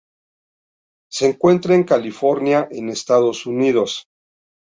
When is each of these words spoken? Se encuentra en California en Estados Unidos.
Se 1.11 1.29
encuentra 1.29 1.75
en 1.75 1.83
California 1.83 2.67
en 2.71 2.89
Estados 2.89 3.45
Unidos. 3.45 4.07